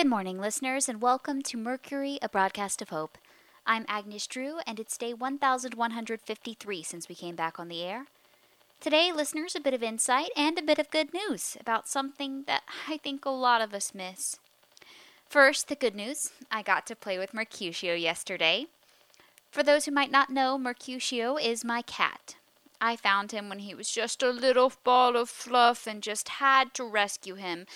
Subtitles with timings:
[0.00, 3.18] Good morning, listeners, and welcome to Mercury, a broadcast of hope.
[3.66, 8.06] I'm Agnes Drew, and it's day 1153 since we came back on the air.
[8.80, 12.62] Today, listeners, a bit of insight and a bit of good news about something that
[12.88, 14.38] I think a lot of us miss.
[15.28, 18.68] First, the good news I got to play with Mercutio yesterday.
[19.50, 22.36] For those who might not know, Mercutio is my cat.
[22.80, 26.72] I found him when he was just a little ball of fluff and just had
[26.72, 27.66] to rescue him.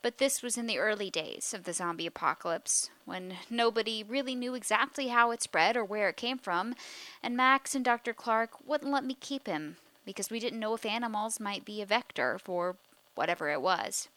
[0.00, 4.54] But this was in the early days of the zombie apocalypse, when nobody really knew
[4.54, 6.74] exactly how it spread or where it came from,
[7.22, 8.14] and Max and Dr.
[8.14, 11.86] Clark wouldn't let me keep him because we didn't know if animals might be a
[11.86, 12.76] vector for
[13.14, 14.08] whatever it was.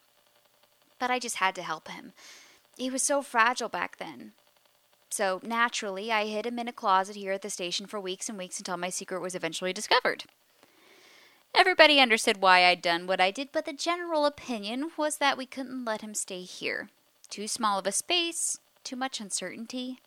[1.00, 2.14] But I just had to help him.
[2.78, 4.34] He was so fragile back then.
[5.10, 8.38] So naturally, I hid him in a closet here at the station for weeks and
[8.38, 10.26] weeks until my secret was eventually discovered.
[11.54, 15.46] Everybody understood why I'd done what I did, but the general opinion was that we
[15.46, 16.90] couldn't let him stay here.
[17.30, 20.00] Too small of a space, too much uncertainty.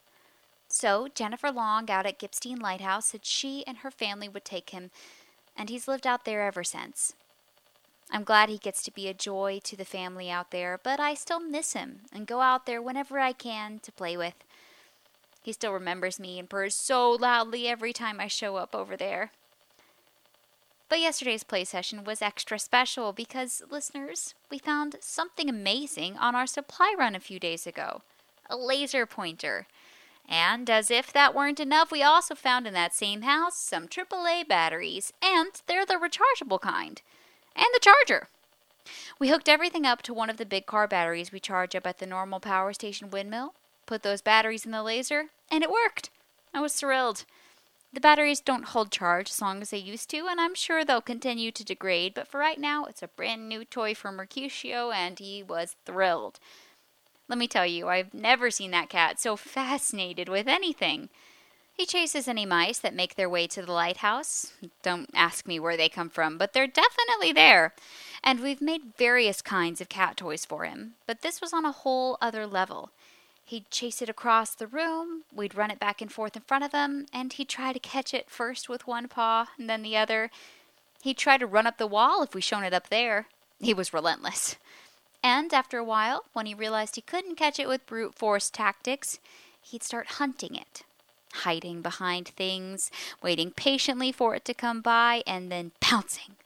[0.69, 4.91] So Jennifer Long out at Gipstein Lighthouse said she and her family would take him,
[5.57, 7.15] and he's lived out there ever since.
[8.11, 11.15] I'm glad he gets to be a joy to the family out there, but I
[11.15, 14.35] still miss him and go out there whenever I can to play with.
[15.43, 19.31] He still remembers me and purrs so loudly every time I show up over there.
[20.95, 26.47] But yesterday's play session was extra special because, listeners, we found something amazing on our
[26.47, 28.03] supply run a few days ago
[28.49, 29.67] a laser pointer.
[30.29, 34.47] And as if that weren't enough, we also found in that same house some AAA
[34.47, 37.03] batteries, and they're the rechargeable kind,
[37.57, 38.29] and the charger.
[39.19, 41.99] We hooked everything up to one of the big car batteries we charge up at
[41.99, 46.11] the normal power station windmill, put those batteries in the laser, and it worked.
[46.55, 47.25] I was thrilled.
[47.95, 51.01] The batteries don't hold charge as long as they used to, and I'm sure they'll
[51.01, 55.17] continue to degrade, but for right now, it's a brand new toy for Mercutio, and
[55.17, 56.41] he was thrilled.
[57.29, 61.09] Let me tell you, I've never seen that cat so fascinated with anything.
[61.73, 64.53] He chases any mice that make their way to the lighthouse.
[64.83, 67.75] Don't ask me where they come from, but they're definitely there.
[68.25, 71.71] And we've made various kinds of cat toys for him, but this was on a
[71.71, 72.91] whole other level.
[73.47, 76.73] He'd chase it across the room, we'd run it back and forth in front of
[76.73, 80.31] him, and he'd try to catch it first with one paw and then the other.
[81.03, 83.27] He'd try to run up the wall if we shone it up there.
[83.61, 84.57] He was relentless.
[85.23, 89.19] And after a while, when he realized he couldn't catch it with brute force tactics,
[89.61, 90.83] he'd start hunting it,
[91.33, 92.91] hiding behind things,
[93.23, 96.37] waiting patiently for it to come by, and then pouncing.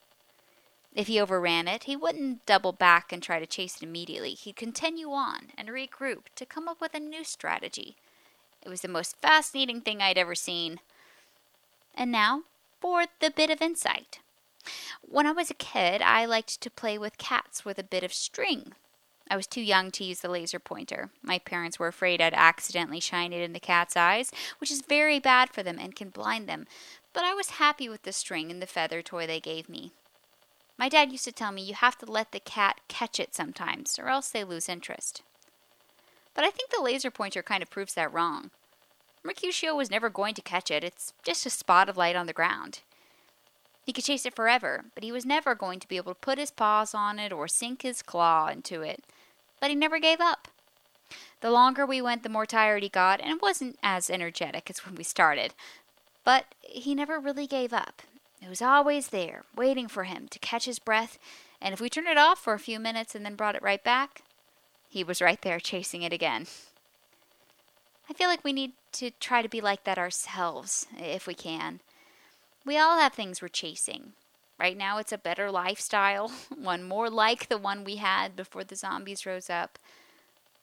[0.99, 4.31] If he overran it, he wouldn't double back and try to chase it immediately.
[4.31, 7.95] He'd continue on and regroup to come up with a new strategy.
[8.63, 10.81] It was the most fascinating thing I'd ever seen.
[11.95, 12.43] And now
[12.81, 14.19] for the bit of insight.
[15.01, 18.13] When I was a kid, I liked to play with cats with a bit of
[18.13, 18.73] string.
[19.31, 21.11] I was too young to use the laser pointer.
[21.23, 25.21] My parents were afraid I'd accidentally shine it in the cat's eyes, which is very
[25.21, 26.67] bad for them and can blind them.
[27.13, 29.93] But I was happy with the string and the feather toy they gave me.
[30.79, 33.99] My dad used to tell me you have to let the cat catch it sometimes,
[33.99, 35.23] or else they lose interest.
[36.35, 38.51] But I think the laser pointer kind of proves that wrong.
[39.25, 42.33] Mercutio was never going to catch it, it's just a spot of light on the
[42.33, 42.81] ground.
[43.85, 46.39] He could chase it forever, but he was never going to be able to put
[46.39, 49.03] his paws on it or sink his claw into it.
[49.61, 50.47] But he never gave up.
[51.41, 54.95] The longer we went, the more tired he got, and wasn't as energetic as when
[54.95, 55.55] we started.
[56.23, 58.03] But he never really gave up,
[58.41, 61.19] it was always there, waiting for him to catch his breath,
[61.61, 63.83] and if we turned it off for a few minutes and then brought it right
[63.83, 64.23] back,
[64.89, 66.47] he was right there chasing it again.
[68.09, 71.81] I feel like we need to try to be like that ourselves, if we can.
[72.65, 74.13] We all have things we're chasing.
[74.59, 78.77] Right now, it's a better lifestyle, one more like the one we had before the
[78.77, 79.79] zombies rose up.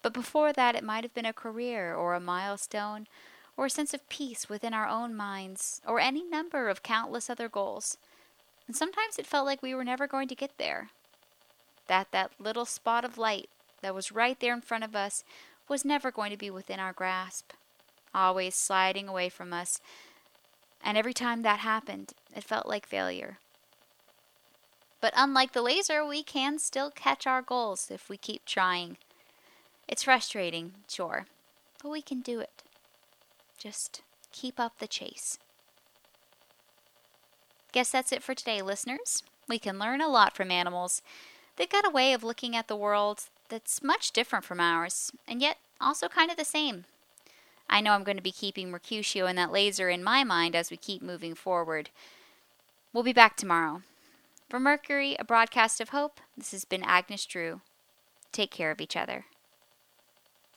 [0.01, 3.07] But before that, it might have been a career or a milestone
[3.57, 7.47] or a sense of peace within our own minds, or any number of countless other
[7.47, 7.97] goals.
[8.67, 10.89] And sometimes it felt like we were never going to get there.
[11.87, 13.49] That that little spot of light
[13.81, 15.23] that was right there in front of us
[15.67, 17.51] was never going to be within our grasp,
[18.13, 19.79] always sliding away from us.
[20.83, 23.37] And every time that happened, it felt like failure.
[25.01, 28.97] But unlike the laser, we can still catch our goals if we keep trying.
[29.87, 31.27] It's frustrating, sure,
[31.81, 32.63] but we can do it.
[33.65, 35.39] Just keep up the chase.
[37.71, 39.23] Guess that's it for today, listeners.
[39.49, 41.01] We can learn a lot from animals.
[41.55, 45.41] They've got a way of looking at the world that's much different from ours, and
[45.41, 46.85] yet also kind of the same.
[47.67, 50.69] I know I'm going to be keeping Mercutio and that laser in my mind as
[50.69, 51.89] we keep moving forward.
[52.93, 53.81] We'll be back tomorrow.
[54.47, 57.61] For Mercury, a broadcast of hope, this has been Agnes Drew.
[58.31, 59.25] Take care of each other.